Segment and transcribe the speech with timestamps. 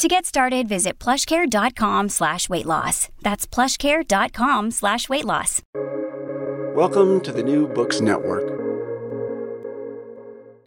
[0.00, 3.10] To get started, visit plushcare.com slash weight loss.
[3.20, 5.60] That's plushcare.com slash weight loss.
[6.74, 8.48] Welcome to the New Books Network.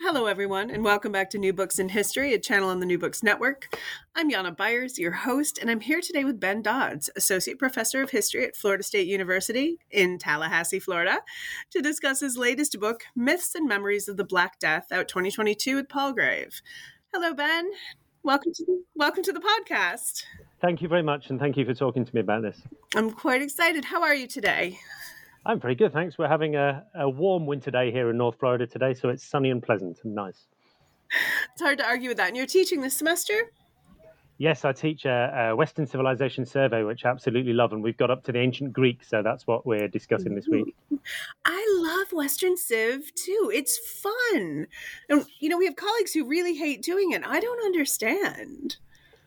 [0.01, 2.99] Hello, everyone, and welcome back to New Books in History, a channel on the New
[2.99, 3.75] Books Network.
[4.15, 8.11] I'm Jana Byars, your host, and I'm here today with Ben Dodds, Associate Professor of
[8.11, 11.21] History at Florida State University in Tallahassee, Florida,
[11.71, 15.89] to discuss his latest book, Myths and Memories of the Black Death, out 2022 with
[15.89, 16.61] Palgrave.
[17.11, 17.71] Hello, Ben.
[18.25, 20.23] Welcome to the, welcome to the podcast.
[20.61, 22.61] Thank you very much, and thank you for talking to me about this.
[22.95, 23.83] I'm quite excited.
[23.83, 24.79] How are you today?
[25.45, 26.17] I'm very good, thanks.
[26.17, 29.49] We're having a, a warm winter day here in North Florida today, so it's sunny
[29.49, 30.45] and pleasant and nice.
[31.51, 32.29] It's hard to argue with that.
[32.29, 33.51] And you're teaching this semester?
[34.37, 38.09] Yes, I teach a, a, Western Civilization survey, which I absolutely love, and we've got
[38.09, 40.75] up to the ancient Greek, so that's what we're discussing this week.
[41.45, 43.51] I love Western Civ too.
[43.53, 44.67] It's fun.
[45.07, 47.21] And, you know, we have colleagues who really hate doing it.
[47.25, 48.77] I don't understand.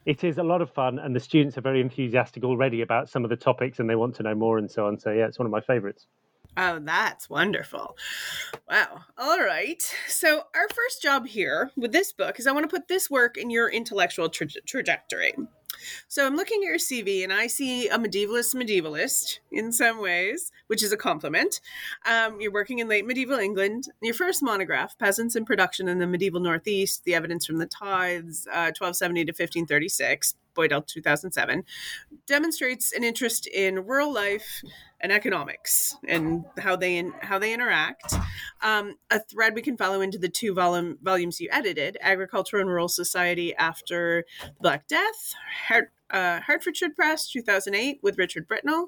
[0.07, 3.23] It is a lot of fun, and the students are very enthusiastic already about some
[3.23, 4.99] of the topics and they want to know more and so on.
[4.99, 6.07] So, yeah, it's one of my favorites.
[6.57, 7.97] Oh, that's wonderful.
[8.69, 9.03] Wow.
[9.19, 9.83] All right.
[10.09, 13.37] So, our first job here with this book is I want to put this work
[13.37, 15.35] in your intellectual tra- trajectory.
[16.09, 20.53] So I'm looking at your CV and I see a medievalist medievalist in some ways,
[20.69, 21.61] which is a compliment.
[22.07, 23.89] Um, you're working in late medieval England.
[24.03, 28.47] Your first monograph, Peasants in Production in the Medieval Northeast, The Evidence from the Tithes,
[28.49, 31.65] uh, 1270 to 1536, Boydell 2007,
[32.27, 34.63] demonstrates an interest in rural life
[35.01, 38.15] and economics and how they in, how they interact.
[38.63, 42.69] Um, a thread we can follow into the two volume, volumes you edited: Agriculture and
[42.69, 45.35] Rural Society after the Black Death,
[45.69, 48.87] Hart, uh, Hertfordshire Press, 2008, with Richard Britnell,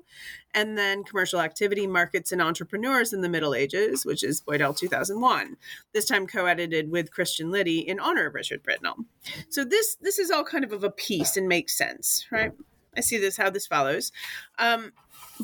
[0.54, 5.56] and then Commercial Activity, Markets, and Entrepreneurs in the Middle Ages, which is Boydell 2001.
[5.92, 9.04] This time co-edited with Christian Liddy in honor of Richard Britnell.
[9.48, 12.52] So this this is all kind of of a piece and makes sense, right?
[12.96, 14.12] I see this how this follows.
[14.58, 14.92] Um,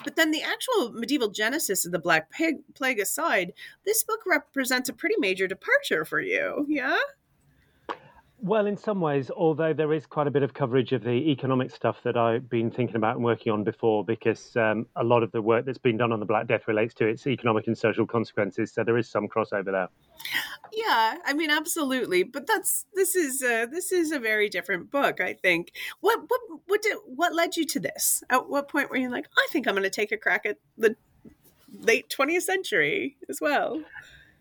[0.02, 2.30] but then the actual medieval genesis of the Black
[2.74, 3.52] Plague aside,
[3.84, 6.66] this book represents a pretty major departure for you.
[6.68, 6.98] Yeah?
[8.44, 11.70] Well, in some ways, although there is quite a bit of coverage of the economic
[11.70, 15.32] stuff that I've been thinking about and working on before, because um, a lot of
[15.32, 18.06] the work that's been done on the Black Death relates to its economic and social
[18.06, 18.70] consequences.
[18.70, 19.88] So there is some crossover there.
[20.74, 22.22] Yeah, I mean, absolutely.
[22.22, 25.22] But that's this is a, this is a very different book.
[25.22, 25.72] I think.
[26.02, 28.22] What what what did what led you to this?
[28.28, 30.58] At what point were you like, I think I'm going to take a crack at
[30.76, 30.96] the
[31.80, 33.80] late 20th century as well?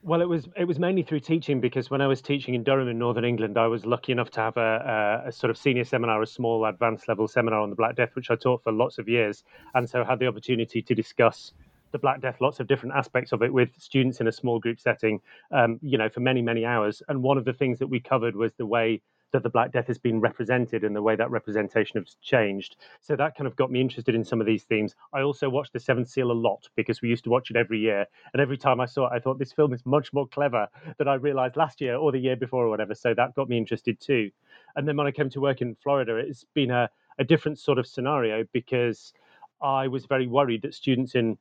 [0.06, 2.90] Well, it was it was mainly through teaching because when I was teaching in Durham
[2.90, 5.86] in Northern England, I was lucky enough to have a, a, a, sort of senior
[5.86, 8.98] seminar, a small advanced level seminar on the Black Death, which I taught for lots
[8.98, 11.54] of years, and so had the opportunity to discuss
[11.94, 14.78] the Black Death, lots of different aspects of it with students in a small group
[14.78, 15.22] setting,
[15.52, 17.02] um, you know, for many many hours.
[17.08, 19.02] And one of the things that we covered was the way
[19.34, 22.78] that the Black Death has been represented and the way that representation has changed.
[23.02, 24.96] So that kind of got me interested in some of these themes.
[25.12, 27.80] I also watched The Seventh Seal a lot because we used to watch it every
[27.80, 28.06] year.
[28.34, 30.68] And every time I saw it, I thought this film is much more clever
[30.98, 32.96] than I realized last year or the year before or whatever.
[32.96, 34.30] So that got me interested too.
[34.76, 36.90] And then when I came to work in Florida, it's been a,
[37.20, 39.14] a different sort of scenario because
[39.62, 41.38] I was very worried that students in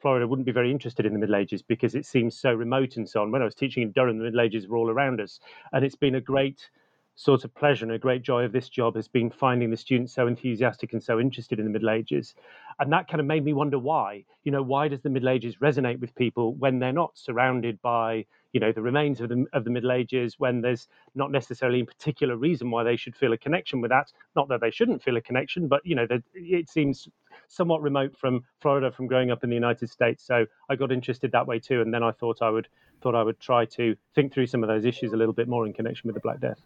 [0.00, 3.08] Florida wouldn't be very interested in the Middle Ages because it seems so remote and
[3.08, 3.30] so on.
[3.30, 5.38] When I was teaching in Durham, the Middle Ages were all around us.
[5.72, 6.68] And it's been a great
[7.14, 10.14] sort of pleasure and a great joy of this job has been finding the students
[10.14, 12.34] so enthusiastic and so interested in the Middle Ages.
[12.78, 14.24] And that kind of made me wonder why.
[14.44, 18.24] You know, why does the Middle Ages resonate with people when they're not surrounded by,
[18.52, 21.84] you know, the remains of the, of the Middle Ages, when there's not necessarily a
[21.84, 24.10] particular reason why they should feel a connection with that?
[24.34, 27.08] Not that they shouldn't feel a connection, but, you know, it seems
[27.48, 30.24] somewhat remote from Florida from growing up in the United States.
[30.24, 31.82] So I got interested that way too.
[31.82, 32.68] And then I thought I would
[33.02, 35.66] thought I would try to think through some of those issues a little bit more
[35.66, 36.60] in connection with the Black Death.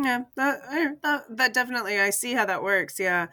[0.00, 3.00] Yeah, that, that that definitely I see how that works.
[3.00, 3.26] Yeah.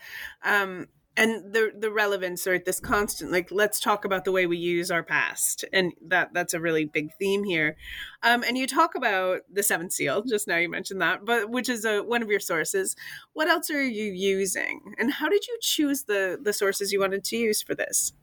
[0.43, 4.57] Um and the the relevance right this constant like let's talk about the way we
[4.57, 7.77] use our past and that that's a really big theme here
[8.23, 11.69] um, and you talk about the seventh seal just now you mentioned that but which
[11.69, 12.95] is a, one of your sources
[13.33, 17.23] what else are you using and how did you choose the the sources you wanted
[17.23, 18.13] to use for this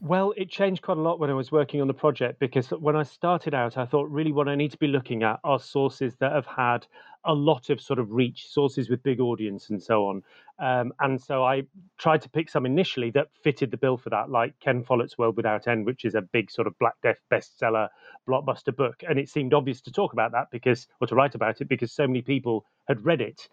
[0.00, 2.94] well, it changed quite a lot when I was working on the project because when
[2.94, 6.14] I started out, I thought really what I need to be looking at are sources
[6.20, 6.86] that have had
[7.24, 10.22] a lot of sort of reach, sources with big audience, and so on.
[10.60, 11.64] Um, and so I
[11.98, 15.36] tried to pick some initially that fitted the bill for that, like Ken Follett's World
[15.36, 17.88] Without End, which is a big sort of Black Death bestseller,
[18.28, 19.02] blockbuster book.
[19.08, 21.92] And it seemed obvious to talk about that because, or to write about it, because
[21.92, 23.48] so many people had read it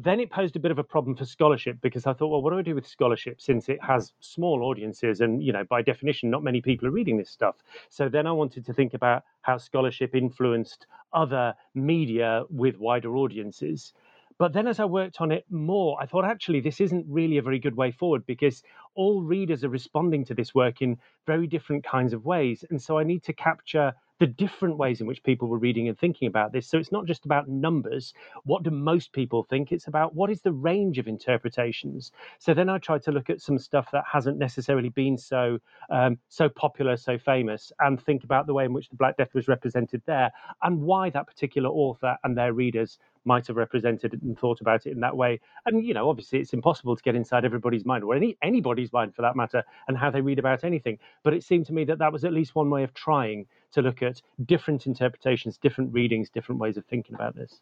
[0.00, 2.52] then it posed a bit of a problem for scholarship because I thought, well, what
[2.52, 6.30] do I do with scholarship since it has small audiences and, you know, by definition,
[6.30, 7.56] not many people are reading this stuff.
[7.88, 13.92] So then I wanted to think about how scholarship influenced other media with wider audiences.
[14.38, 17.42] But then as I worked on it more, I thought actually this isn't really a
[17.42, 18.62] very good way forward because
[18.94, 22.64] all readers are responding to this work in very different kinds of ways.
[22.70, 25.98] And so I need to capture the different ways in which people were reading and
[25.98, 26.66] thinking about this.
[26.66, 28.14] So it's not just about numbers.
[28.44, 29.70] What do most people think?
[29.70, 32.10] It's about what is the range of interpretations.
[32.38, 35.58] So then I tried to look at some stuff that hasn't necessarily been so
[35.90, 39.34] um, so popular, so famous, and think about the way in which the Black Death
[39.34, 40.30] was represented there,
[40.62, 44.86] and why that particular author and their readers might have represented it and thought about
[44.86, 45.38] it in that way.
[45.66, 49.14] And you know, obviously, it's impossible to get inside everybody's mind or any anybody's mind
[49.14, 50.98] for that matter, and how they read about anything.
[51.22, 53.82] But it seemed to me that that was at least one way of trying to
[53.82, 57.60] look at different interpretations, different readings, different ways of thinking about this.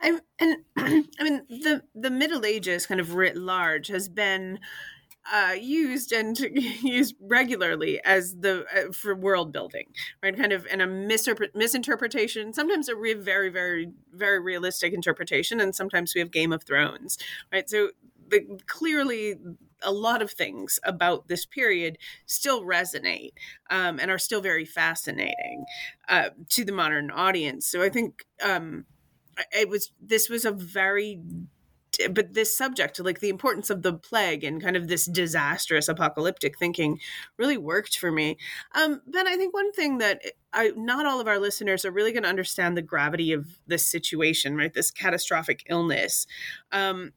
[0.00, 4.58] I, and I mean, the the Middle Ages, kind of writ large, has been
[5.32, 6.38] uh, used and
[6.82, 9.86] used regularly as the uh, for world building,
[10.22, 10.36] right?
[10.36, 12.52] Kind of in a misinterpretation.
[12.52, 17.18] Sometimes a re- very, very, very realistic interpretation, and sometimes we have Game of Thrones,
[17.52, 17.68] right?
[17.68, 17.90] So
[18.28, 19.36] the, clearly
[19.82, 23.32] a lot of things about this period still resonate
[23.70, 25.64] um, and are still very fascinating
[26.08, 27.66] uh, to the modern audience.
[27.66, 28.86] So I think um,
[29.52, 31.20] it was this was a very
[32.10, 36.58] but this subject like the importance of the plague and kind of this disastrous apocalyptic
[36.58, 36.98] thinking
[37.36, 38.36] really worked for me.
[38.74, 40.22] Um, ben i think one thing that
[40.52, 43.84] I, not all of our listeners are really going to understand the gravity of this
[43.84, 44.72] situation right?
[44.72, 46.26] This catastrophic illness.
[46.72, 47.12] Um,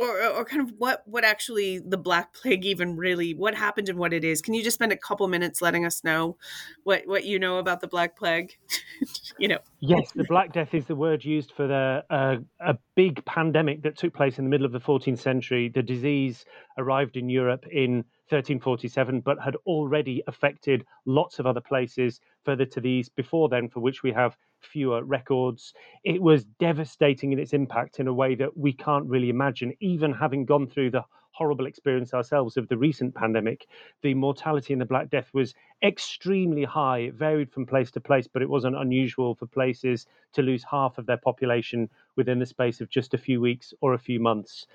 [0.00, 3.98] or, or kind of what what actually the black plague even really what happened and
[3.98, 4.42] what it is.
[4.42, 6.36] Can you just spend a couple minutes letting us know
[6.84, 8.56] what what you know about the black plague?
[9.38, 9.58] You know.
[9.80, 13.98] Yes the black death is the word used for the uh, a big pandemic that
[13.98, 15.68] took place in the middle of the 14th century.
[15.68, 16.46] The disease
[16.78, 17.96] arrived in europe in
[18.28, 23.68] 1347 but had already affected lots of other places further to the east before then
[23.68, 25.74] for which we have fewer records.
[26.04, 30.12] It was devastating in its impact in a way that we can't really imagine, even
[30.12, 31.04] having gone through the
[31.36, 33.66] horrible experience ourselves of the recent pandemic.
[34.02, 36.98] The mortality in the Black Death was extremely high.
[37.00, 40.96] It varied from place to place, but it wasn't unusual for places to lose half
[40.96, 44.66] of their population within the space of just a few weeks or a few months.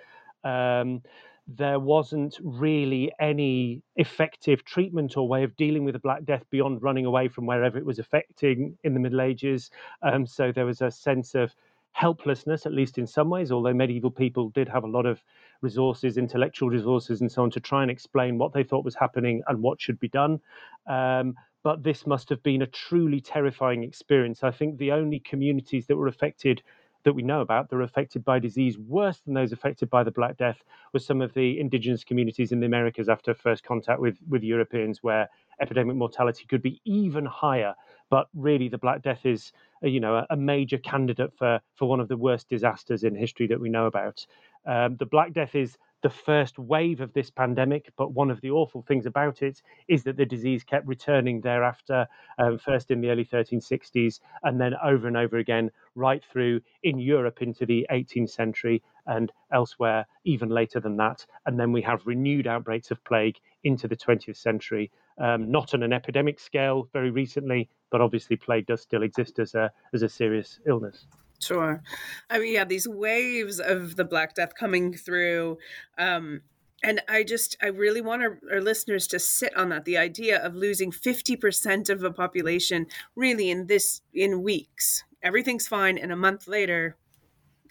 [0.44, 1.02] Um,
[1.48, 6.82] there wasn't really any effective treatment or way of dealing with the Black Death beyond
[6.82, 9.72] running away from wherever it was affecting in the Middle Ages.
[10.02, 11.54] Um, so there was a sense of
[11.94, 15.22] helplessness, at least in some ways, although medieval people did have a lot of
[15.62, 19.42] resources, intellectual resources, and so on, to try and explain what they thought was happening
[19.48, 20.40] and what should be done.
[20.88, 24.44] Um, but this must have been a truly terrifying experience.
[24.44, 26.64] I think the only communities that were affected
[27.04, 30.12] that we know about that are affected by disease worse than those affected by the
[30.12, 30.64] Black Death
[30.94, 35.02] were some of the indigenous communities in the Americas after first contact with, with Europeans,
[35.02, 35.30] where
[35.62, 37.76] epidemic mortality could be even higher.
[38.10, 39.52] But really, the Black Death is,
[39.82, 43.60] you know, a, major candidate for, for one of the worst disasters in history that
[43.60, 44.26] we know about.
[44.66, 47.92] Um, the Black Death is the first wave of this pandemic.
[47.98, 52.08] But one of the awful things about it is that the disease kept returning thereafter,
[52.38, 57.00] um, first in the early 1360s, and then over and over again, right through in
[57.00, 61.26] Europe into the 18th century and elsewhere, even later than that.
[61.46, 64.92] And then we have renewed outbreaks of plague into the 20th century.
[65.18, 69.54] Um, not on an epidemic scale very recently, but obviously plague does still exist as
[69.54, 71.06] a as a serious illness.
[71.40, 71.82] Sure.
[72.30, 75.58] I mean, yeah, these waves of the Black Death coming through.
[75.98, 76.42] Um,
[76.84, 80.44] and I just, I really want our, our, listeners to sit on that the idea
[80.44, 85.04] of losing 50% of a population really in this, in weeks.
[85.24, 85.98] Everything's fine.
[85.98, 86.96] And a month later,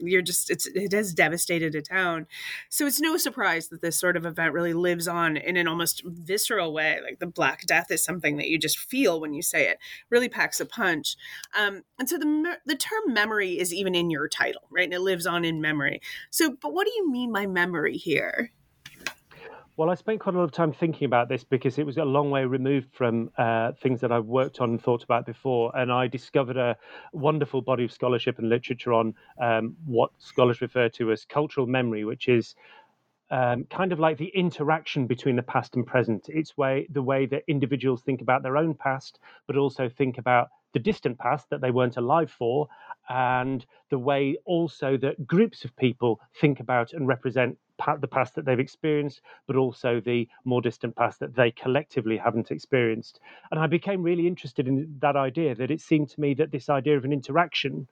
[0.03, 2.27] you're just it's it has devastated a town.
[2.69, 6.03] So it's no surprise that this sort of event really lives on in an almost
[6.05, 9.69] visceral way like the black death is something that you just feel when you say
[9.69, 9.79] it
[10.11, 11.17] really packs a punch.
[11.59, 14.85] Um, and so the the term memory is even in your title right?
[14.85, 16.01] And it lives on in memory.
[16.31, 18.51] So but what do you mean by memory here
[19.81, 22.05] well, I spent quite a lot of time thinking about this because it was a
[22.05, 25.75] long way removed from uh, things that I've worked on and thought about before.
[25.75, 26.77] And I discovered a
[27.15, 32.05] wonderful body of scholarship and literature on um, what scholars refer to as cultural memory,
[32.05, 32.57] which is
[33.31, 36.27] um, kind of like the interaction between the past and present.
[36.29, 40.49] It's way the way that individuals think about their own past, but also think about
[40.73, 42.69] the distant past that they weren't alive for,
[43.09, 47.59] and the way also that groups of people think about and represent
[48.01, 52.51] the past that they've experienced, but also the more distant past that they collectively haven't
[52.51, 53.21] experienced.
[53.51, 56.69] And I became really interested in that idea that it seemed to me that this
[56.69, 57.89] idea of an interaction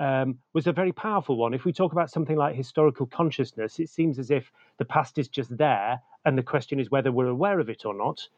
[0.00, 1.54] um, was a very powerful one.
[1.54, 5.28] If we talk about something like historical consciousness, it seems as if the past is
[5.28, 8.28] just there, and the question is whether we're aware of it or not.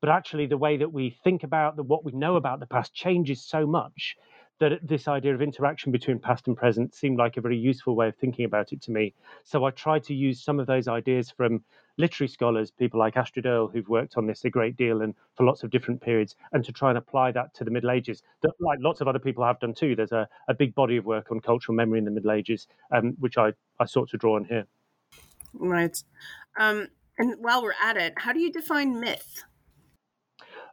[0.00, 2.94] But actually, the way that we think about the, what we know about the past
[2.94, 4.16] changes so much
[4.60, 8.08] that this idea of interaction between past and present seemed like a very useful way
[8.08, 9.14] of thinking about it to me.
[9.42, 11.64] So I tried to use some of those ideas from
[11.96, 15.44] literary scholars, people like Astrid Erll, who've worked on this a great deal and for
[15.44, 18.52] lots of different periods, and to try and apply that to the Middle Ages, that
[18.60, 19.96] like lots of other people have done too.
[19.96, 23.14] There's a, a big body of work on cultural memory in the Middle Ages, um,
[23.18, 24.66] which I, I sought to draw on here.
[25.54, 26.02] Right.
[26.58, 26.88] Um,
[27.18, 29.42] and while we're at it, how do you define myth?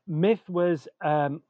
[0.08, 1.42] Myth was um,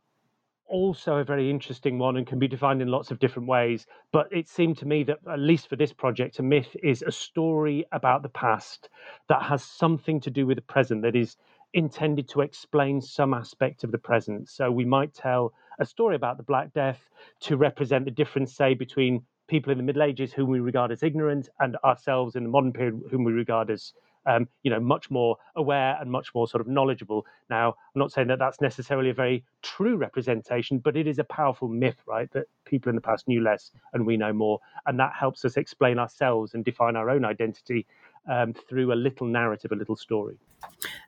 [0.67, 3.85] also a very interesting one and can be defined in lots of different ways.
[4.11, 7.11] But it seemed to me that, at least for this project, a myth is a
[7.11, 8.89] story about the past
[9.29, 11.37] that has something to do with the present, that is
[11.73, 14.49] intended to explain some aspect of the present.
[14.49, 17.09] So we might tell a story about the Black Death
[17.41, 21.03] to represent the difference, say, between people in the Middle Ages whom we regard as
[21.03, 23.93] ignorant and ourselves in the modern period whom we regard as
[24.27, 27.25] um, you know, much more aware and much more sort of knowledgeable.
[27.49, 31.23] Now, I'm not saying that that's necessarily a very true representation, but it is a
[31.23, 32.31] powerful myth, right?
[32.33, 35.57] That people in the past knew less and we know more, and that helps us
[35.57, 37.87] explain ourselves and define our own identity
[38.29, 40.37] um, through a little narrative, a little story.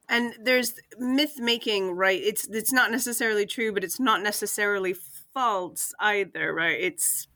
[0.08, 2.22] And there's myth making, right?
[2.22, 4.96] It's it's not necessarily true, but it's not necessarily
[5.34, 6.80] false either, right?
[6.80, 7.28] It's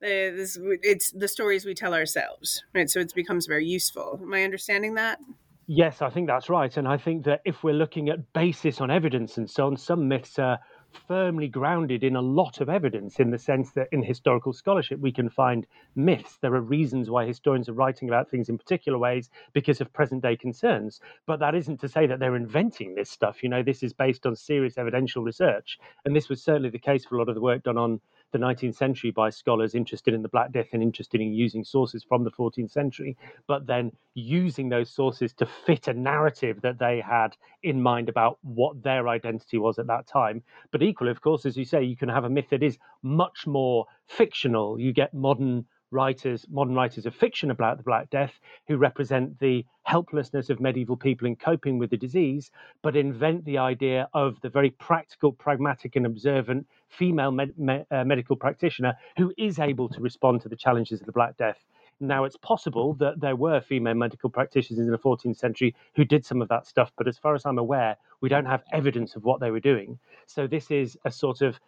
[0.00, 2.88] Uh, this, it's the stories we tell ourselves, right?
[2.88, 4.20] So it becomes very useful.
[4.22, 5.18] Am I understanding that?
[5.66, 6.74] Yes, I think that's right.
[6.76, 10.08] And I think that if we're looking at basis on evidence and so on, some
[10.08, 10.58] myths are
[11.06, 15.12] firmly grounded in a lot of evidence in the sense that in historical scholarship we
[15.12, 16.38] can find myths.
[16.40, 20.22] There are reasons why historians are writing about things in particular ways because of present
[20.22, 21.00] day concerns.
[21.26, 23.42] But that isn't to say that they're inventing this stuff.
[23.42, 25.78] You know, this is based on serious evidential research.
[26.04, 28.00] And this was certainly the case for a lot of the work done on
[28.32, 32.04] the 19th century by scholars interested in the Black Death and interested in using sources
[32.04, 33.16] from the 14th century,
[33.46, 38.38] but then using those sources to fit a narrative that they had in mind about
[38.42, 40.42] what their identity was at that time.
[40.70, 43.46] But equally, of course, as you say, you can have a myth that is much
[43.46, 44.78] more fictional.
[44.78, 49.64] You get modern writers, modern writers of fiction about the Black Death, who represent the
[49.84, 52.50] helplessness of medieval people in coping with the disease,
[52.82, 58.04] but invent the idea of the very practical, pragmatic, and observant female med- me- uh,
[58.04, 61.64] medical practitioner who is able to respond to the challenges of the Black Death.
[62.00, 66.24] Now, it's possible that there were female medical practitioners in the 14th century who did
[66.24, 69.24] some of that stuff, but as far as I'm aware, we don't have evidence of
[69.24, 69.98] what they were doing.
[70.26, 71.58] So, this is a sort of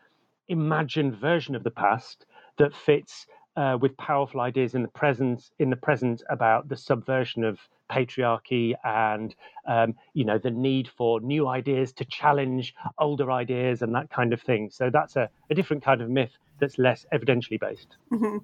[0.49, 2.27] imagined version of the past
[2.59, 3.27] that fits
[3.61, 7.59] uh, with powerful ideas in the present in the present about the subversion of
[7.93, 9.35] patriarchy and
[9.69, 14.33] um, you know the need for new ideas to challenge older ideas and that kind
[14.33, 14.71] of thing.
[14.71, 18.39] So that's a, a different kind of myth that's less evidentially based, mm-hmm.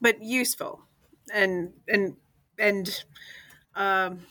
[0.00, 0.82] but useful
[1.32, 2.16] and and
[2.58, 3.04] and.
[3.74, 4.26] Um,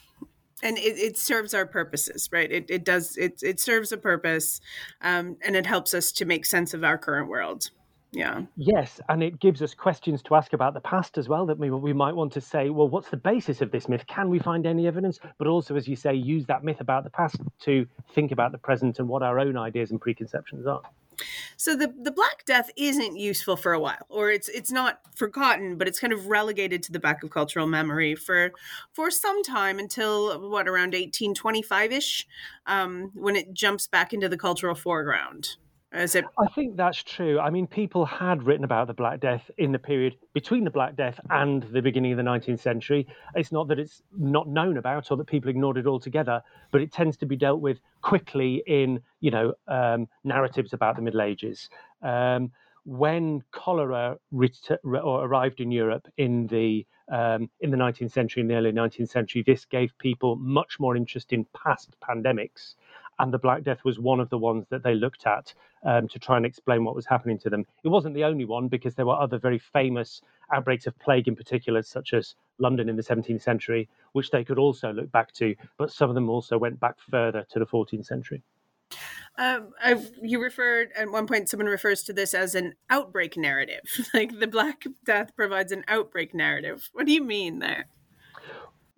[0.62, 2.52] and it, it, serves our purposes, right?
[2.52, 3.16] It, it does.
[3.16, 4.60] It, it serves a purpose,
[5.00, 7.72] um, and it helps us to make sense of our current world.
[8.12, 8.42] Yeah.
[8.56, 11.70] Yes, and it gives us questions to ask about the past as well that we,
[11.70, 14.06] we might want to say, well, what's the basis of this myth?
[14.08, 15.20] Can we find any evidence?
[15.38, 17.86] But also, as you say, use that myth about the past to
[18.16, 20.82] think about the present and what our own ideas and preconceptions are.
[21.58, 25.78] So the the Black Death isn't useful for a while, or it's it's not forgotten,
[25.78, 28.54] but it's kind of relegated to the back of cultural memory for
[28.94, 32.26] for some time until what around eighteen twenty five ish,
[32.66, 35.58] um, when it jumps back into the cultural foreground.
[35.92, 36.26] It?
[36.38, 37.40] I think that's true.
[37.40, 40.96] I mean, people had written about the Black Death in the period between the Black
[40.96, 43.08] Death and the beginning of the 19th century.
[43.34, 46.92] It's not that it's not known about or that people ignored it altogether, but it
[46.92, 51.70] tends to be dealt with quickly in, you know, um, narratives about the Middle Ages.
[52.04, 52.52] Um,
[52.86, 58.48] when cholera ret- or arrived in Europe in the um, in the 19th century, in
[58.48, 62.76] the early 19th century, this gave people much more interest in past pandemics
[63.20, 66.20] and the Black Death was one of the ones that they looked at um, to
[66.20, 67.66] try and explain what was happening to them.
[67.84, 70.22] It wasn't the only one because there were other very famous
[70.54, 74.58] outbreaks of plague, in particular, such as London in the 17th century, which they could
[74.58, 78.06] also look back to, but some of them also went back further to the 14th
[78.06, 78.42] century.
[79.38, 79.74] Um,
[80.22, 81.48] you referred at one point.
[81.48, 83.82] Someone refers to this as an outbreak narrative.
[84.14, 86.90] like the Black Death provides an outbreak narrative.
[86.94, 87.88] What do you mean there?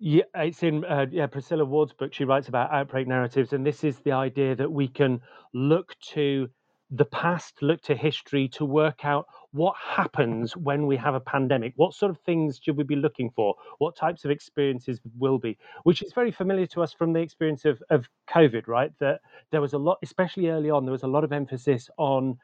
[0.04, 2.12] Yeah, it's in uh, yeah Priscilla Wald's book.
[2.12, 5.20] She writes about outbreak narratives, and this is the idea that we can
[5.54, 6.48] look to
[6.90, 11.74] the past, look to history to work out what happens when we have a pandemic.
[11.76, 13.54] What sort of things should we be looking for?
[13.78, 15.56] What types of experiences will be?
[15.84, 18.92] Which is very familiar to us from the experience of, of COVID, right?
[18.98, 19.20] That
[19.52, 22.38] there was a lot, especially early on, there was a lot of emphasis on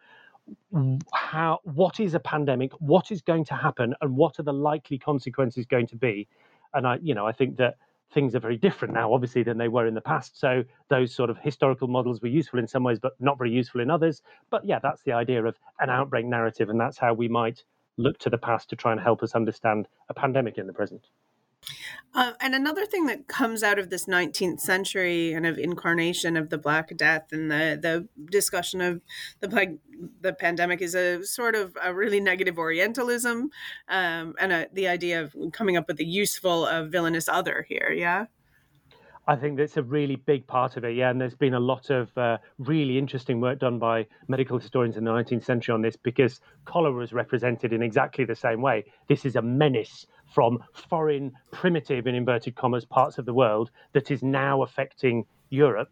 [1.13, 4.99] how what is a pandemic, what is going to happen, and what are the likely
[4.99, 6.29] consequences going to be.
[6.75, 7.77] And I, you know, I think that
[8.13, 10.39] things are very different now, obviously, than they were in the past.
[10.39, 13.81] So those sort of historical models were useful in some ways, but not very useful
[13.81, 14.23] in others.
[14.51, 17.65] But yeah, that's the idea of an outbreak narrative, and that's how we might
[17.97, 21.09] look to the past to try and help us understand a pandemic in the present.
[22.15, 26.49] Uh, and another thing that comes out of this 19th century kind of incarnation of
[26.51, 29.03] the Black Death and the, the discussion of
[29.41, 29.79] the plague,
[30.21, 33.51] the pandemic is a sort of a really negative Orientalism
[33.89, 37.93] um, and a, the idea of coming up with a useful uh, villainous other here.
[37.95, 38.27] Yeah.
[39.29, 41.11] I think that's a really big part of it, yeah.
[41.11, 45.05] And there's been a lot of uh, really interesting work done by medical historians in
[45.05, 48.87] the 19th century on this because cholera is represented in exactly the same way.
[49.07, 54.11] This is a menace from foreign, primitive, in inverted commas, parts of the world that
[54.11, 55.91] is now affecting Europe.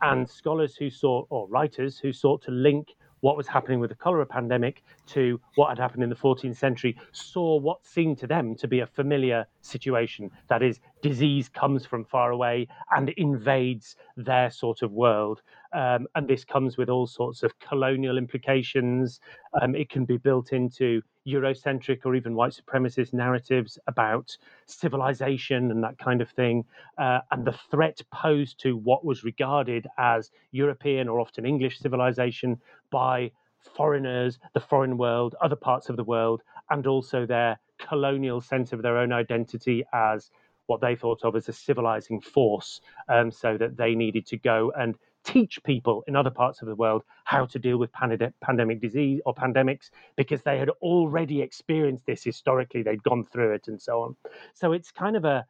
[0.00, 3.96] And scholars who sought, or writers who sought to link what was happening with the
[3.96, 8.54] cholera pandemic to what had happened in the 14th century saw what seemed to them
[8.56, 10.30] to be a familiar situation.
[10.48, 15.42] That is, disease comes from far away and invades their sort of world.
[15.72, 19.20] Um, and this comes with all sorts of colonial implications.
[19.60, 25.84] Um, it can be built into Eurocentric or even white supremacist narratives about civilization and
[25.84, 26.64] that kind of thing,
[26.96, 32.58] uh, and the threat posed to what was regarded as European or often English civilization
[32.90, 33.30] by
[33.76, 38.82] foreigners, the foreign world, other parts of the world, and also their colonial sense of
[38.82, 40.30] their own identity as
[40.66, 44.72] what they thought of as a civilizing force, um, so that they needed to go
[44.78, 48.80] and teach people in other parts of the world how to deal with pandemic, pandemic
[48.80, 53.80] disease or pandemics because they had already experienced this historically, they'd gone through it and
[53.80, 54.16] so on.
[54.54, 55.44] So it's kind of a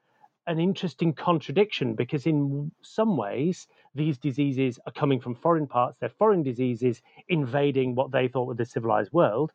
[0.49, 6.09] an interesting contradiction because in some ways these diseases are coming from foreign parts they're
[6.09, 9.53] foreign diseases invading what they thought was the civilized world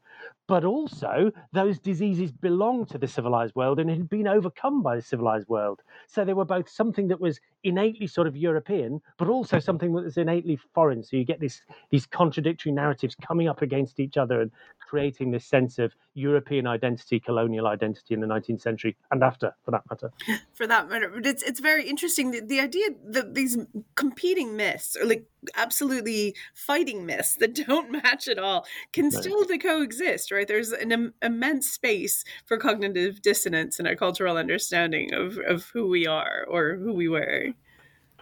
[0.48, 4.96] but also those diseases belong to the civilized world and it had been overcome by
[4.96, 5.82] the civilized world.
[6.08, 10.04] So they were both something that was innately sort of european but also something that
[10.04, 11.02] was innately foreign.
[11.04, 14.52] So you get this these contradictory narratives coming up against each other and
[14.94, 19.72] creating this sense of European identity, colonial identity in the 19th century and after, for
[19.72, 20.12] that matter.
[20.54, 23.58] For that matter, but it's it's very interesting the, the idea that these
[23.96, 25.26] competing myths or like
[25.56, 29.14] absolutely fighting myths that don't match at all can right.
[29.14, 30.32] still coexist.
[30.32, 30.48] Right?
[30.48, 35.88] There's an Im- immense space for cognitive dissonance in our cultural understanding of of who
[35.88, 37.48] we are or who we were.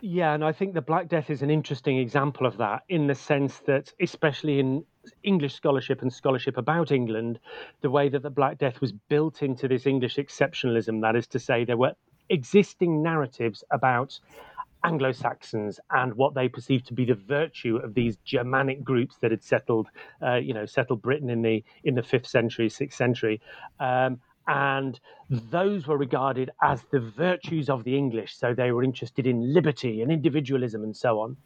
[0.01, 3.13] Yeah, and I think the Black Death is an interesting example of that in the
[3.13, 4.83] sense that, especially in
[5.23, 7.39] English scholarship and scholarship about England,
[7.81, 11.39] the way that the Black Death was built into this English exceptionalism, that is to
[11.39, 11.93] say, there were
[12.29, 14.19] existing narratives about
[14.83, 19.31] Anglo Saxons and what they perceived to be the virtue of these Germanic groups that
[19.31, 19.87] had settled,
[20.25, 23.41] uh, you know, settled Britain in the in the fifth century, sixth century,
[23.79, 28.35] um, and those were regarded as the virtues of the English.
[28.35, 31.37] So they were interested in liberty and individualism and so on.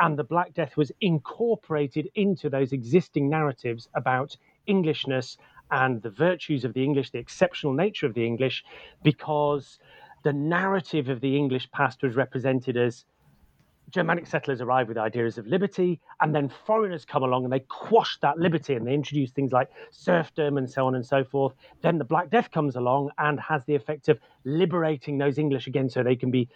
[0.00, 4.36] And the Black Death was incorporated into those existing narratives about
[4.66, 5.36] Englishness
[5.70, 8.64] and the virtues of the English, the exceptional nature of the English,
[9.02, 9.78] because
[10.22, 13.04] the narrative of the English past was represented as
[13.90, 18.18] Germanic settlers arrive with ideas of liberty, and then foreigners come along and they quash
[18.20, 21.54] that liberty and they introduce things like serfdom and so on and so forth.
[21.82, 25.90] Then the Black Death comes along and has the effect of liberating those English again
[25.90, 26.48] so they can be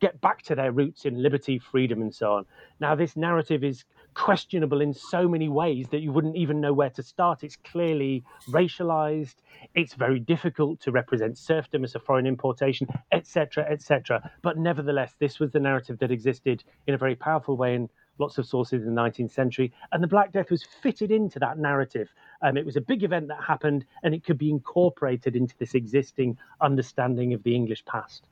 [0.00, 2.46] get back to their roots in liberty, freedom, and so on.
[2.80, 6.90] Now, this narrative is questionable in so many ways that you wouldn't even know where
[6.90, 7.42] to start.
[7.42, 9.36] It's clearly racialized.
[9.74, 14.30] It's very difficult to represent serfdom as a foreign importation, etc., etc.
[14.42, 18.38] But nevertheless, this was the narrative that existed in a very powerful way in lots
[18.38, 19.72] of sources in the 19th century.
[19.92, 22.12] And the Black Death was fitted into that narrative.
[22.42, 25.74] Um, it was a big event that happened, and it could be incorporated into this
[25.74, 28.28] existing understanding of the English past.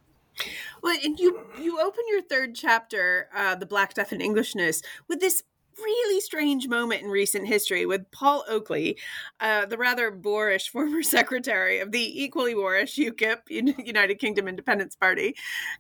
[0.83, 5.21] Well, and you you open your third chapter, uh, the Black Death and Englishness, with
[5.21, 5.43] this
[5.79, 8.99] really strange moment in recent history with Paul Oakley,
[9.41, 15.35] uh, the rather boorish former secretary of the equally boorish UKIP, United Kingdom Independence Party,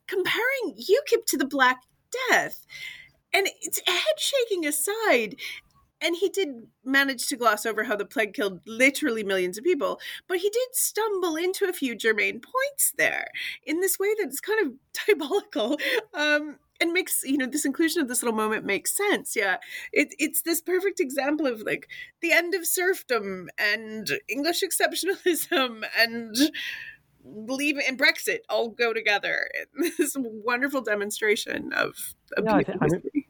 [0.06, 1.82] comparing UKIP to the Black
[2.30, 2.66] Death.
[3.34, 5.36] And it's head shaking aside
[6.02, 10.00] and he did manage to gloss over how the plague killed literally millions of people,
[10.26, 13.28] but he did stumble into a few germane points there
[13.64, 14.72] in this way that's kind of
[15.06, 15.78] diabolical.
[16.14, 19.36] Um, and makes you know this inclusion of this little moment makes sense.
[19.36, 19.58] Yeah,
[19.92, 21.88] it, it's this perfect example of like
[22.20, 26.34] the end of serfdom and English exceptionalism and
[27.24, 29.48] leave and Brexit all go together.
[29.98, 31.94] This wonderful demonstration of,
[32.36, 33.24] of yeah, I, I, mean,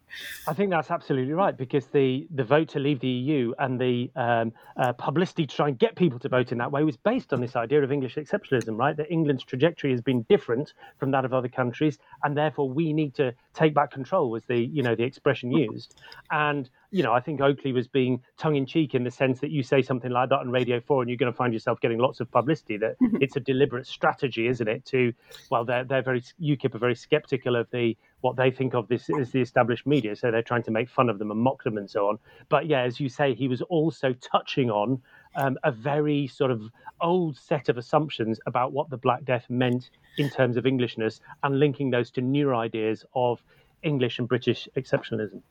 [0.47, 4.11] I, think that's absolutely right because the, the vote to leave the EU and the
[4.17, 7.33] um, uh, publicity to try and get people to vote in that way was based
[7.33, 8.97] on this idea of English exceptionalism, right?
[8.97, 13.15] That England's trajectory has been different from that of other countries, and therefore we need
[13.15, 14.31] to take back control.
[14.31, 15.95] Was the you know the expression used,
[16.31, 19.51] and you know, I think Oakley was being tongue in cheek in the sense that
[19.51, 21.99] you say something like that on Radio 4 and you're going to find yourself getting
[21.99, 22.77] lots of publicity.
[22.77, 23.17] That mm-hmm.
[23.23, 24.85] it's a deliberate strategy, isn't it?
[24.87, 25.15] To,
[25.51, 29.09] well, they're, they're very, UKIP are very skeptical of the, what they think of this
[29.19, 30.15] as the established media.
[30.15, 32.19] So they're trying to make fun of them and mock them and so on.
[32.51, 35.01] But yeah, as you say, he was also touching on
[35.35, 36.63] um, a very sort of
[37.01, 41.59] old set of assumptions about what the Black Death meant in terms of Englishness and
[41.59, 43.43] linking those to new ideas of
[43.83, 45.43] English and British exceptionalism.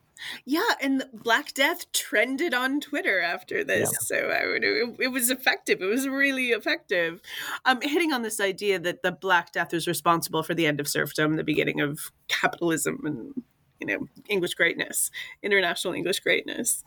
[0.44, 3.98] Yeah, and Black Death trended on Twitter after this, yeah.
[4.00, 5.82] so I would, it, it, was effective.
[5.82, 7.20] It was really effective.
[7.64, 10.88] Um, hitting on this idea that the Black Death was responsible for the end of
[10.88, 13.42] serfdom, the beginning of capitalism, and
[13.80, 15.10] you know English greatness,
[15.42, 16.84] international English greatness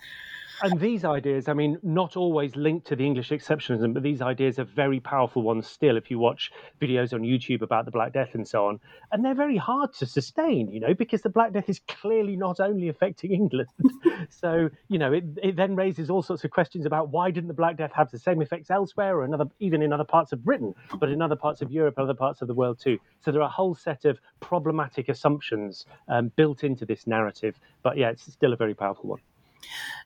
[0.62, 4.60] and these ideas, I mean, not always linked to the English exceptionalism, but these ideas
[4.60, 5.98] are very powerful ones still.
[5.98, 8.80] If you watch videos on YouTube about the Black Death and so on,
[9.12, 12.60] and they're very hard to sustain, you know, because the Black Death is clearly not
[12.60, 13.70] only affecting England.
[14.30, 17.54] so, you know, it, it then raises all sorts of questions about why didn't the
[17.54, 20.74] Black Death have the same effects elsewhere, or another, even in other parts of Britain,
[21.00, 22.98] but in other parts of Europe, other parts of the world too.
[23.22, 27.60] So there are a whole set of problematic assumptions um, built into this narrative.
[27.84, 29.20] But yeah, it's still a very powerful one.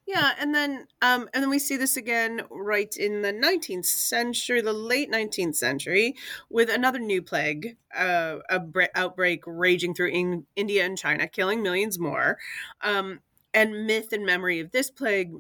[0.06, 4.60] Yeah, and then um, and then we see this again right in the 19th century,
[4.60, 6.16] the late 19th century,
[6.50, 11.62] with another new plague, uh, a bre- outbreak raging through in- India and China, killing
[11.62, 12.40] millions more.
[12.82, 13.20] Um,
[13.54, 15.32] and myth and memory of this plague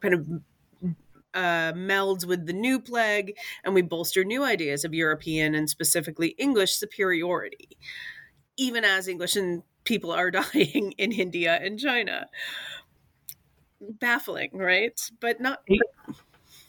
[0.00, 0.26] kind of
[1.34, 6.28] uh, melds with the new plague, and we bolster new ideas of European and specifically
[6.38, 7.78] English superiority,
[8.56, 12.26] even as English and people are dying in India and China
[13.80, 14.98] baffling, right?
[15.20, 15.60] But not.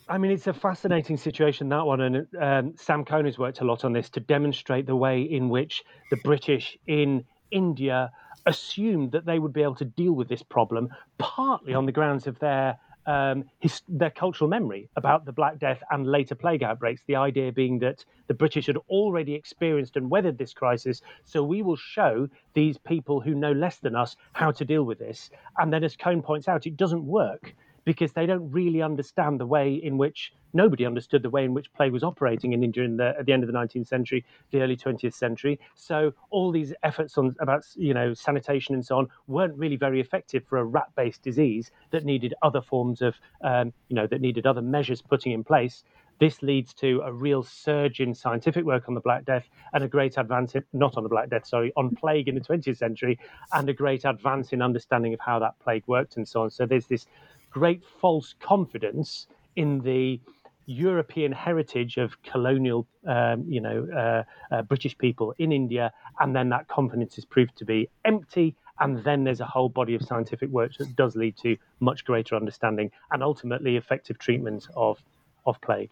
[0.08, 3.66] I mean, it's a fascinating situation that one, and um, Sam Cohn has worked a
[3.66, 8.12] lot on this to demonstrate the way in which the British in India
[8.46, 12.26] assumed that they would be able to deal with this problem, partly on the grounds
[12.26, 12.78] of their
[13.10, 17.02] um, his, their cultural memory about the Black Death and later plague outbreaks.
[17.08, 21.64] The idea being that the British had already experienced and weathered this crisis, so we
[21.64, 25.32] will show these people who know less than us how to deal with this.
[25.58, 27.56] And then, as Cohn points out, it doesn't work
[27.90, 31.74] because they don't really understand the way in which nobody understood the way in which
[31.74, 34.62] plague was operating in India in the, at the end of the 19th century, the
[34.62, 35.60] early 20th century.
[35.74, 40.00] So all these efforts on about you know sanitation and so on weren't really very
[40.00, 44.46] effective for a rat-based disease that needed other forms of um, you know that needed
[44.46, 45.84] other measures putting in place.
[46.20, 49.88] This leads to a real surge in scientific work on the Black Death and a
[49.88, 53.18] great advance, in, not on the Black Death, sorry, on plague in the 20th century,
[53.54, 56.52] and a great advance in understanding of how that plague worked and so on.
[56.52, 57.08] So there's this
[57.50, 60.20] great false confidence in the
[60.66, 66.50] European heritage of colonial, um, you know, uh, uh, British people in India, and then
[66.50, 68.56] that confidence is proved to be empty.
[68.80, 72.36] And then there's a whole body of scientific work that does lead to much greater
[72.36, 75.00] understanding and ultimately effective treatment of
[75.46, 75.90] of plague.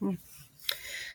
[0.00, 0.14] Mm-hmm.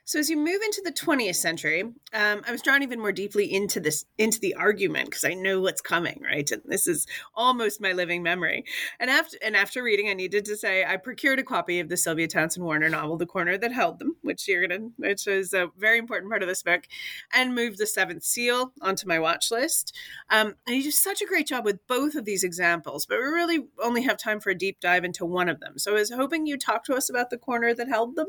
[0.08, 3.54] So as you move into the 20th century, um, I was drawn even more deeply
[3.54, 6.50] into this into the argument because I know what's coming, right?
[6.50, 8.64] And this is almost my living memory.
[9.02, 11.98] And after and after reading, I needed to say I procured a copy of the
[11.98, 15.72] Sylvia Townsend Warner novel, The Corner That Held Them, which you're gonna, which is a
[15.78, 16.88] very important part of this book,
[17.34, 19.94] and moved the Seventh Seal onto my watch list.
[20.30, 23.26] Um, and you do such a great job with both of these examples, but we
[23.26, 25.78] really only have time for a deep dive into one of them.
[25.78, 28.28] So I was hoping you talk to us about the corner that held them.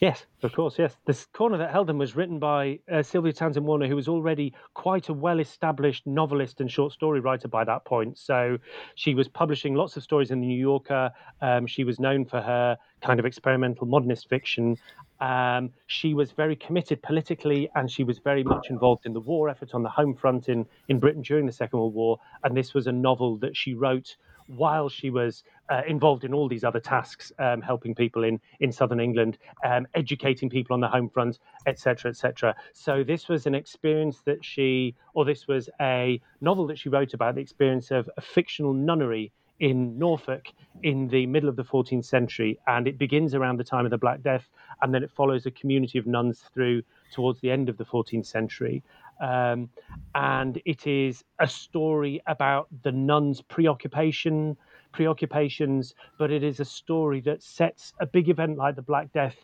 [0.00, 0.96] Yes, of course, yes.
[1.04, 4.54] This corner that held them was written by uh, Sylvia Townsend Warner, who was already
[4.72, 8.16] quite a well established novelist and short story writer by that point.
[8.16, 8.56] So
[8.94, 11.10] she was publishing lots of stories in the New Yorker.
[11.42, 14.78] Um, she was known for her kind of experimental modernist fiction.
[15.20, 19.50] Um, she was very committed politically and she was very much involved in the war
[19.50, 22.18] effort on the home front in, in Britain during the Second World War.
[22.42, 24.16] And this was a novel that she wrote
[24.50, 28.72] while she was uh, involved in all these other tasks, um, helping people in in
[28.72, 32.54] southern England, um, educating people on the home front, etc., etc.
[32.72, 37.14] So this was an experience that she, or this was a novel that she wrote
[37.14, 40.48] about the experience of a fictional nunnery in Norfolk
[40.82, 43.98] in the middle of the 14th century, and it begins around the time of the
[43.98, 44.48] Black Death,
[44.80, 46.82] and then it follows a community of nuns through
[47.12, 48.82] towards the end of the 14th century.
[49.20, 49.68] Um,
[50.14, 54.56] and it is a story about the nuns' preoccupation,
[54.92, 59.36] preoccupations, but it is a story that sets a big event like the Black Death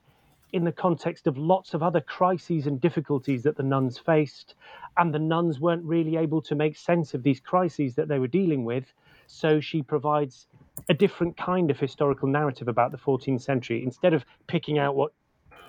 [0.52, 4.54] in the context of lots of other crises and difficulties that the nuns faced.
[4.96, 8.28] And the nuns weren't really able to make sense of these crises that they were
[8.28, 8.84] dealing with.
[9.26, 10.46] So she provides
[10.88, 13.82] a different kind of historical narrative about the 14th century.
[13.82, 15.12] Instead of picking out what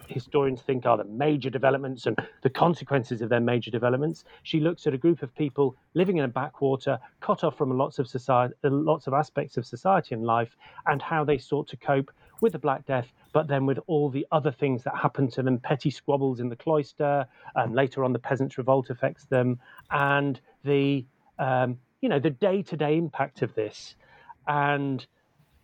[0.07, 4.23] historians think are the major developments and the consequences of their major developments.
[4.43, 7.99] She looks at a group of people living in a backwater, cut off from lots
[7.99, 12.11] of society, lots of aspects of society and life, and how they sought to cope
[12.41, 15.59] with the Black Death, but then with all the other things that happened to them,
[15.59, 19.59] petty squabbles in the cloister, and later on the peasants' revolt affects them,
[19.91, 21.05] and the
[21.39, 23.95] um, you know the day-to-day impact of this,
[24.47, 25.05] and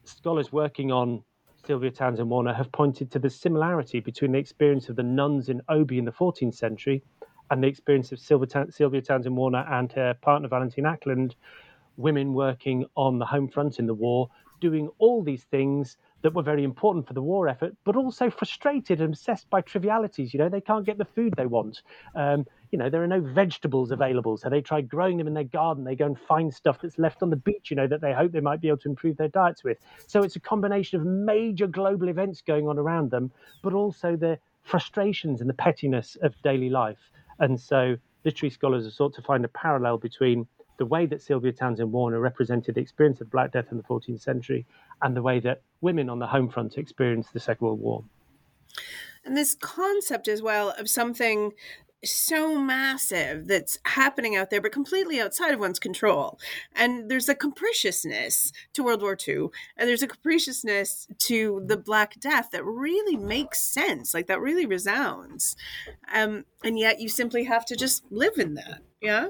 [0.04, 1.24] scholars working on
[1.66, 5.62] Sylvia Townsend Warner have pointed to the similarity between the experience of the nuns in
[5.70, 7.02] Oby in the 14th century
[7.50, 11.36] and the experience of Sylvia Townsend Warner and her partner Valentine Ackland,
[11.96, 16.44] women working on the home front in the war, doing all these things that were
[16.44, 20.34] very important for the war effort, but also frustrated and obsessed by trivialities.
[20.34, 21.82] You know, they can't get the food they want.
[22.16, 25.44] Um, you know, there are no vegetables available, so they try growing them in their
[25.44, 25.84] garden.
[25.84, 28.32] They go and find stuff that's left on the beach, you know, that they hope
[28.32, 29.78] they might be able to improve their diets with.
[30.08, 33.32] So it's a combination of major global events going on around them,
[33.62, 36.98] but also the frustrations and the pettiness of daily life.
[37.38, 40.48] And so literary scholars have sought to find a parallel between
[40.80, 44.22] the way that Sylvia Townsend Warner represented the experience of Black Death in the 14th
[44.22, 44.66] century
[45.04, 48.04] and the way that women on the home front experienced the Second World War.
[49.24, 51.54] And this concept as well of something
[52.04, 56.40] so massive that's happening out there, but completely outside of one's control.
[56.76, 62.20] And there's a capriciousness to World War II, and there's a capriciousness to the Black
[62.20, 65.56] Death that really makes sense, like that really resounds.
[66.14, 68.82] Um, and yet you simply have to just live in that.
[69.02, 69.30] Yeah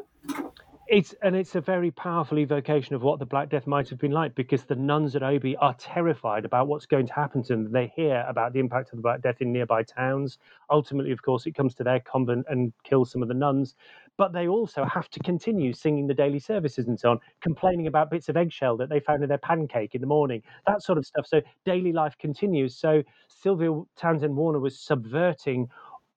[0.87, 4.11] it's and it's a very powerful evocation of what the Black Death might have been
[4.11, 7.71] like because the nuns at Oby are terrified about what's going to happen to them.
[7.71, 10.39] They hear about the impact of the Black Death in nearby towns.
[10.69, 13.75] Ultimately, of course, it comes to their convent and kills some of the nuns.
[14.17, 18.11] But they also have to continue singing the daily services and so on, complaining about
[18.11, 21.05] bits of eggshell that they found in their pancake in the morning, that sort of
[21.05, 21.25] stuff.
[21.25, 22.75] So daily life continues.
[22.75, 25.69] So Sylvia Townsend Warner was subverting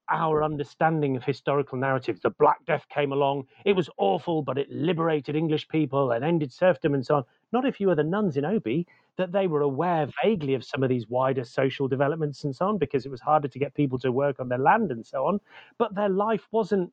[0.09, 2.21] our understanding of historical narratives.
[2.21, 3.47] The Black Death came along.
[3.65, 7.23] It was awful, but it liberated English people and ended serfdom and so on.
[7.51, 10.83] Not if you were the nuns in Oby, that they were aware vaguely of some
[10.83, 13.97] of these wider social developments and so on, because it was harder to get people
[13.99, 15.39] to work on their land and so on.
[15.77, 16.91] But their life wasn't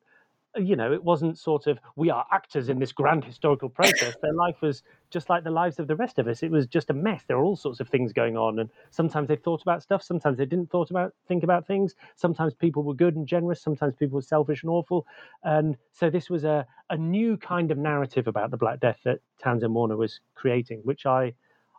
[0.57, 4.15] you know, it wasn't sort of we are actors in this grand historical process.
[4.21, 6.43] Their life was just like the lives of the rest of us.
[6.43, 7.23] It was just a mess.
[7.27, 10.03] There were all sorts of things going on, and sometimes they thought about stuff.
[10.03, 11.95] Sometimes they didn't thought about think about things.
[12.15, 13.61] Sometimes people were good and generous.
[13.61, 15.05] Sometimes people were selfish and awful.
[15.43, 19.19] And so this was a a new kind of narrative about the Black Death that
[19.41, 21.33] Townsend Warner was creating, which I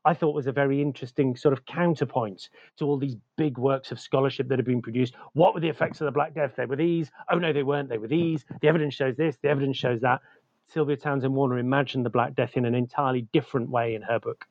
[0.07, 3.99] I thought was a very interesting sort of counterpoint to all these big works of
[3.99, 5.15] scholarship that have been produced.
[5.33, 6.53] What were the effects of the Black Death?
[6.57, 7.11] They were these.
[7.29, 7.89] Oh, no, they weren't.
[7.89, 8.45] They were these.
[8.61, 9.37] The evidence shows this.
[9.43, 10.21] The evidence shows that.
[10.69, 14.47] Sylvia Townsend Warner imagined the Black Death in an entirely different way in her book.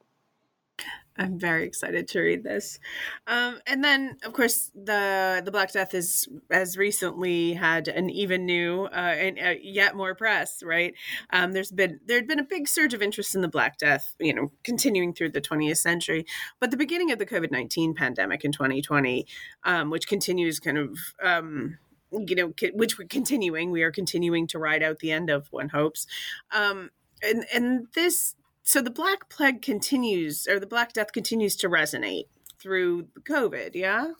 [1.17, 2.77] I'm very excited to read this.
[3.25, 8.45] Um, and then, of course, the the Black Death is has recently had an even
[8.45, 10.61] new uh, and uh, yet more press.
[10.61, 10.93] Right?
[11.29, 14.15] Um, there's been there had been a big surge of interest in the Black Death,
[14.19, 16.25] you know, continuing through the 20th century.
[16.59, 19.25] But the beginning of the COVID 19 pandemic in 2020,
[19.63, 21.77] um, which continues kind of um,
[22.11, 25.47] you know, which we're continuing, we are continuing to ride out the end of.
[25.51, 26.07] One hopes,
[26.51, 26.89] um,
[27.23, 28.35] and and this
[28.65, 32.25] so the Black Plague continues, or the Black Death continues to resonate
[32.59, 34.11] through COVID, yeah?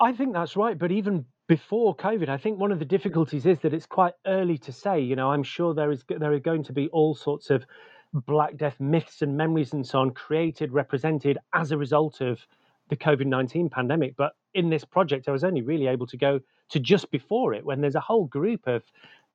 [0.00, 0.78] I think that's right.
[0.78, 4.56] But even before COVID, I think one of the difficulties is that it's quite early
[4.58, 5.00] to say.
[5.00, 7.66] You know, I'm sure there is there are going to be all sorts of
[8.12, 12.46] Black Death myths and memories and so on created, represented as a result of
[12.88, 14.14] the COVID 19 pandemic.
[14.16, 16.38] But in this project, I was only really able to go
[16.68, 18.84] to just before it when there's a whole group of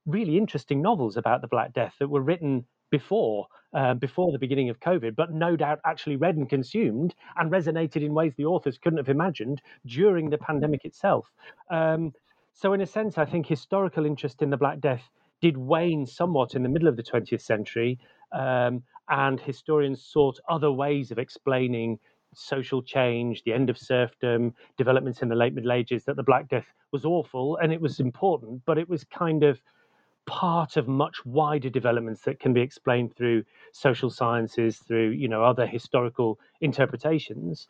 [0.06, 4.70] really interesting novels about the Black Death that were written before uh, before the beginning
[4.70, 8.78] of COVID, but no doubt actually read and consumed and resonated in ways the authors
[8.78, 11.30] couldn't have imagined during the pandemic itself.
[11.70, 12.14] Um,
[12.54, 15.04] so, in a sense, I think historical interest in the Black Death
[15.42, 18.00] did wane somewhat in the middle of the 20th century,
[18.32, 22.00] um, and historians sought other ways of explaining
[22.34, 26.50] social change, the end of serfdom, developments in the late Middle Ages, that the Black
[26.50, 29.62] Death was awful and it was important, but it was kind of
[30.28, 35.44] part of much wider developments that can be explained through social sciences, through you know
[35.44, 37.68] other historical interpretations.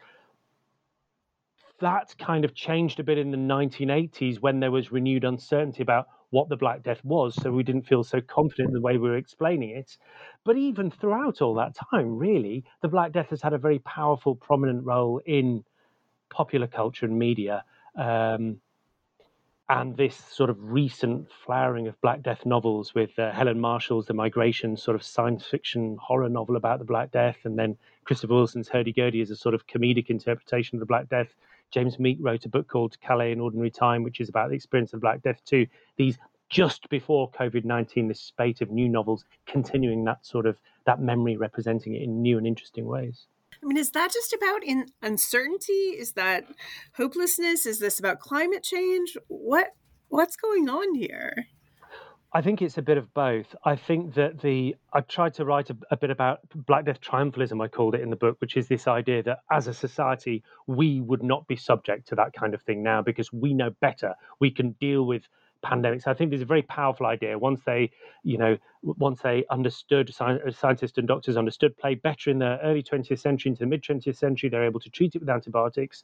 [1.79, 6.07] That kind of changed a bit in the 1980s when there was renewed uncertainty about
[6.31, 9.07] what the Black Death was, so we didn't feel so confident in the way we
[9.07, 9.95] were explaining it.
[10.43, 14.35] But even throughout all that time, really, the Black Death has had a very powerful,
[14.35, 15.63] prominent role in
[16.29, 17.63] popular culture and media.
[17.95, 18.59] Um,
[19.69, 24.13] and this sort of recent flowering of Black Death novels with uh, Helen Marshall's The
[24.13, 28.69] Migration, sort of science fiction horror novel about the Black Death, and then Christopher Wilson's
[28.69, 31.36] Hurdy-Gurdy as a sort of comedic interpretation of the Black Death.
[31.69, 34.93] James Meek wrote a book called Calais in Ordinary Time, which is about the experience
[34.93, 35.67] of Black Death too.
[35.97, 36.17] These
[36.49, 41.36] just before COVID nineteen, this spate of new novels continuing that sort of that memory,
[41.36, 43.27] representing it in new and interesting ways.
[43.61, 45.73] I mean, is that just about in uncertainty?
[45.73, 46.45] Is that
[46.95, 47.65] hopelessness?
[47.65, 49.17] Is this about climate change?
[49.27, 49.73] What
[50.09, 51.47] what's going on here?
[52.33, 53.55] I think it's a bit of both.
[53.63, 57.63] I think that the I tried to write a, a, bit about Black Death triumphalism.
[57.63, 60.99] I called it in the book, which is this idea that as a society we
[61.01, 64.13] would not be subject to that kind of thing now because we know better.
[64.39, 65.23] We can deal with
[65.67, 66.03] pandemics.
[66.03, 67.38] So I think there's a very powerful idea.
[67.38, 67.91] Once they,
[68.23, 72.82] you know, once they understood, uh, scientists and doctors understood plague better in the early
[72.82, 76.03] 20th century into the mid 20th century, they're able to treat it with antibiotics.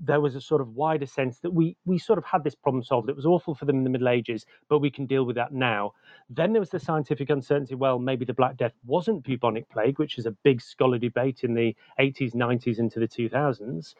[0.00, 2.82] There was a sort of wider sense that we we sort of had this problem
[2.82, 3.08] solved.
[3.08, 5.52] It was awful for them in the Middle Ages, but we can deal with that
[5.52, 5.92] now.
[6.30, 7.74] Then there was the scientific uncertainty.
[7.74, 11.54] Well, maybe the Black Death wasn't bubonic plague, which is a big scholar debate in
[11.54, 13.94] the 80s, 90s, into the 2000s.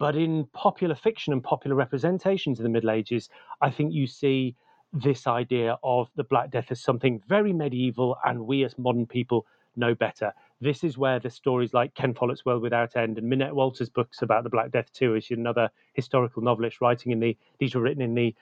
[0.00, 3.28] But in popular fiction and popular representations of the Middle Ages,
[3.60, 4.56] I think you see
[4.94, 9.44] this idea of the Black Death as something very medieval, and we as modern people
[9.76, 10.32] know better.
[10.58, 14.22] This is where the stories like Ken Follett's World Without End and Minette Walters' books
[14.22, 18.02] about the Black Death too, is another historical novelist writing in the these were written
[18.02, 18.34] in the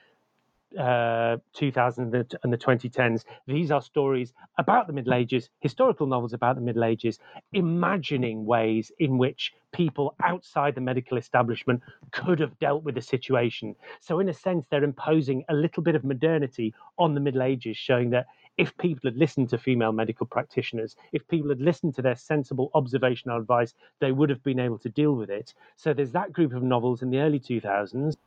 [0.77, 3.25] uh, 2000 and the 2010s.
[3.47, 7.19] These are stories about the Middle Ages, historical novels about the Middle Ages,
[7.53, 13.75] imagining ways in which people outside the medical establishment could have dealt with the situation.
[13.99, 17.77] So, in a sense, they're imposing a little bit of modernity on the Middle Ages,
[17.77, 18.27] showing that
[18.57, 22.69] if people had listened to female medical practitioners, if people had listened to their sensible
[22.73, 25.53] observational advice, they would have been able to deal with it.
[25.77, 28.17] So, there's that group of novels in the early 2000s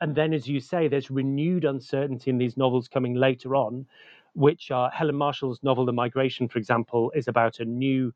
[0.00, 3.86] and then, as you say, there's renewed uncertainty in these novels coming later on,
[4.34, 8.12] which are Helen Marshall's novel, The Migration, for example, is about a new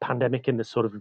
[0.00, 0.94] pandemic in the sort of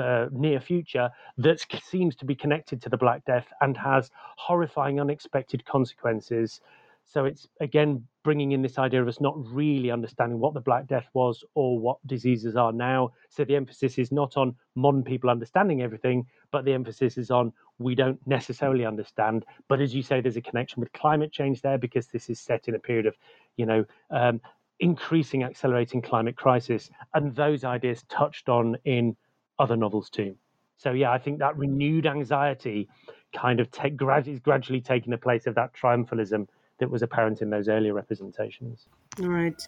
[0.00, 5.00] uh, near future that seems to be connected to the Black Death and has horrifying,
[5.00, 6.60] unexpected consequences
[7.06, 10.86] so it's again bringing in this idea of us not really understanding what the Black
[10.86, 13.12] Death was or what diseases are now.
[13.28, 17.52] So the emphasis is not on modern people understanding everything, but the emphasis is on
[17.78, 19.44] we don't necessarily understand.
[19.68, 22.66] But as you say, there's a connection with climate change there because this is set
[22.68, 23.14] in a period of,
[23.56, 24.40] you know, um,
[24.80, 29.16] increasing, accelerating climate crisis, and those ideas touched on in
[29.58, 30.34] other novels too.
[30.76, 32.88] So yeah, I think that renewed anxiety
[33.34, 36.46] kind of take, is gradually taking the place of that triumphalism
[36.78, 38.86] that was apparent in those earlier representations.
[39.20, 39.60] All right.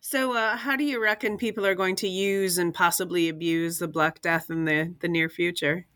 [0.00, 3.88] So, uh, how do you reckon people are going to use and possibly abuse the
[3.88, 5.86] Black Death in the, the near future?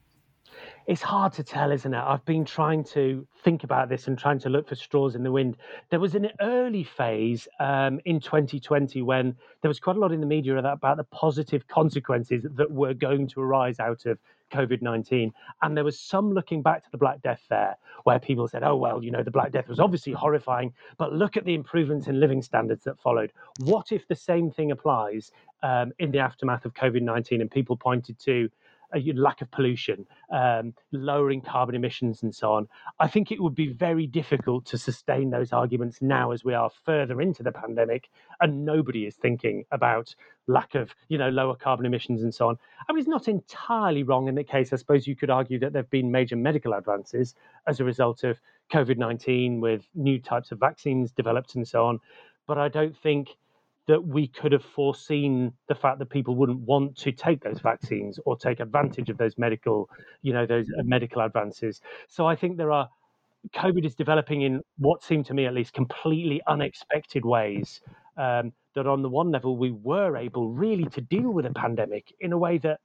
[0.87, 2.03] It's hard to tell, isn't it?
[2.05, 5.31] I've been trying to think about this and trying to look for straws in the
[5.31, 5.57] wind.
[5.91, 10.21] There was an early phase um, in 2020 when there was quite a lot in
[10.21, 14.19] the media about the positive consequences that were going to arise out of
[14.51, 15.33] COVID 19.
[15.63, 18.77] And there was some looking back to the Black Death there, where people said, oh,
[18.77, 22.21] well, you know, the Black Death was obviously horrifying, but look at the improvements in
[22.21, 23.33] living standards that followed.
[23.61, 25.33] What if the same thing applies
[25.63, 27.41] um, in the aftermath of COVID 19?
[27.41, 28.51] And people pointed to
[28.95, 32.69] a lack of pollution, um, lowering carbon emissions, and so on.
[32.99, 36.71] I think it would be very difficult to sustain those arguments now as we are
[36.85, 38.09] further into the pandemic,
[38.41, 40.15] and nobody is thinking about
[40.47, 42.59] lack of, you know, lower carbon emissions and so on.
[42.89, 44.73] I mean, it's not entirely wrong in the case.
[44.73, 47.35] I suppose you could argue that there have been major medical advances
[47.67, 48.41] as a result of
[48.73, 52.01] COVID 19 with new types of vaccines developed and so on.
[52.47, 53.37] But I don't think
[53.91, 58.21] that we could have foreseen the fact that people wouldn't want to take those vaccines
[58.25, 59.91] or take advantage of those medical,
[60.23, 61.81] you know, those uh, medical advances.
[62.07, 62.89] So I think there are
[63.53, 67.81] COVID is developing in what seemed to me at least completely unexpected ways.
[68.17, 72.15] Um, that on the one level we were able really to deal with a pandemic
[72.21, 72.79] in a way that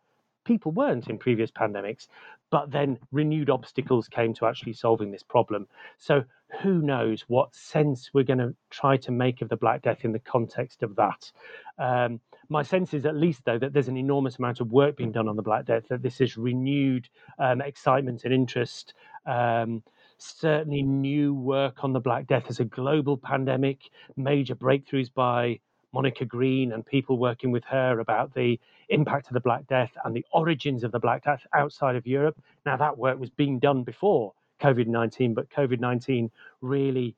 [0.44, 2.08] people weren't in previous pandemics,
[2.50, 5.68] but then renewed obstacles came to actually solving this problem.
[6.00, 6.24] So
[6.62, 10.12] who knows what sense we're going to try to make of the Black Death in
[10.12, 11.32] the context of that.
[11.78, 15.12] Um, my sense is, at least, though, that there's an enormous amount of work being
[15.12, 18.94] done on the Black Death, that this is renewed um, excitement and interest.
[19.26, 19.84] Um,
[20.18, 25.60] certainly, new work on the Black Death as a global pandemic, major breakthroughs by
[25.94, 30.16] Monica Green and people working with her about the impact of the Black Death and
[30.16, 32.38] the origins of the Black Death outside of Europe.
[32.66, 34.34] Now, that work was being done before
[34.66, 37.16] COVID 19, but COVID 19 really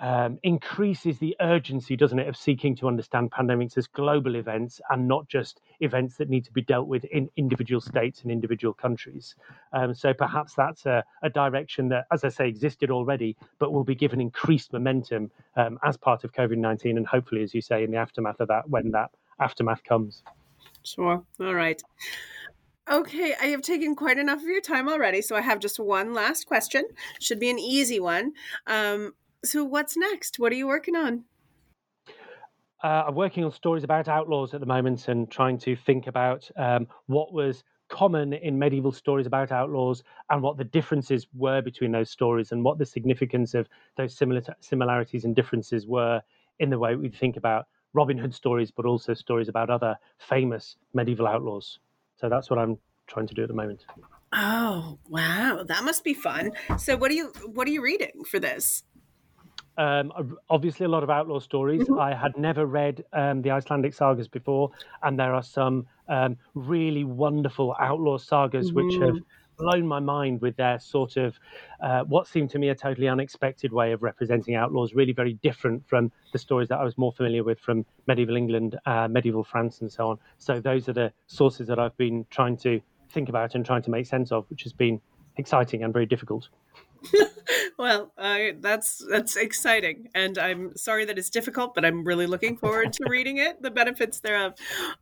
[0.00, 5.06] um, increases the urgency, doesn't it, of seeking to understand pandemics as global events and
[5.06, 9.36] not just events that need to be dealt with in individual states and individual countries.
[9.72, 13.84] Um, so perhaps that's a, a, direction that, as I say, existed already, but will
[13.84, 17.84] be given increased momentum um, as part of COVID 19 and hopefully, as you say,
[17.84, 20.24] in the aftermath of that, when that aftermath comes.
[20.82, 21.22] Sure.
[21.38, 21.80] All right.
[22.90, 26.12] Okay, I have taken quite enough of your time already, so I have just one
[26.14, 26.84] last question.
[27.20, 28.32] Should be an easy one.
[28.66, 29.14] Um,
[29.44, 30.38] so, what's next?
[30.38, 31.24] What are you working on?
[32.82, 36.50] Uh, I'm working on stories about outlaws at the moment and trying to think about
[36.56, 41.92] um, what was common in medieval stories about outlaws and what the differences were between
[41.92, 46.20] those stories and what the significance of those similar similarities and differences were
[46.58, 50.76] in the way we think about Robin Hood stories, but also stories about other famous
[50.94, 51.78] medieval outlaws.
[52.22, 53.84] So that's what I'm trying to do at the moment.
[54.32, 56.52] Oh wow, that must be fun.
[56.78, 58.84] So what are you what are you reading for this?
[59.76, 60.12] Um,
[60.48, 61.82] obviously, a lot of outlaw stories.
[61.82, 61.98] Mm-hmm.
[61.98, 64.70] I had never read um, the Icelandic sagas before,
[65.02, 68.86] and there are some um, really wonderful outlaw sagas mm-hmm.
[68.86, 69.16] which have
[69.62, 71.38] blown my mind with their sort of
[71.80, 75.86] uh, what seemed to me a totally unexpected way of representing outlaws, really very different
[75.88, 79.80] from the stories that I was more familiar with from medieval England, uh, medieval France,
[79.80, 80.18] and so on.
[80.38, 83.90] So those are the sources that I've been trying to think about and trying to
[83.90, 85.00] make sense of, which has been
[85.36, 86.48] exciting and very difficult.
[87.78, 92.56] well, uh, that's that's exciting, and I'm sorry that it's difficult, but I'm really looking
[92.56, 94.54] forward to reading it, the benefits thereof.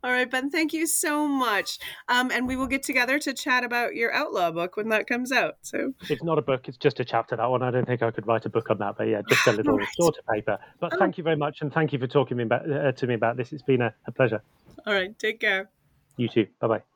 [0.03, 3.63] All right, Ben, thank you so much, um, and we will get together to chat
[3.63, 5.55] about your outlaw book when that comes out.
[5.61, 7.35] So it's not a book; it's just a chapter.
[7.35, 9.45] That one, I don't think I could write a book on that, but yeah, just
[9.47, 9.87] a little right.
[9.93, 10.57] sort of paper.
[10.79, 10.97] But oh.
[10.97, 13.37] thank you very much, and thank you for talking me about, uh, to me about
[13.37, 13.53] this.
[13.53, 14.41] It's been a, a pleasure.
[14.85, 15.69] All right, take care.
[16.17, 16.47] You too.
[16.59, 16.90] Bye bye.